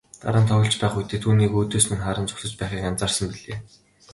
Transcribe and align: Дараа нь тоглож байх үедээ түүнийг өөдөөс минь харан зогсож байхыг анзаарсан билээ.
Дараа 0.21 0.41
нь 0.41 0.49
тоглож 0.49 0.75
байх 0.79 0.95
үедээ 0.97 1.19
түүнийг 1.23 1.51
өөдөөс 1.59 1.85
минь 1.89 2.03
харан 2.05 2.27
зогсож 2.27 2.51
байхыг 2.59 2.81
анзаарсан 2.89 3.27
билээ. 3.33 3.57